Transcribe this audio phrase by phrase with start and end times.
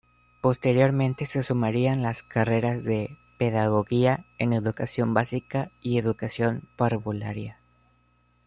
[0.41, 7.59] Posteriormente se sumarían las carreras de Pedagogía en Educación Básica y Educación Parvularia.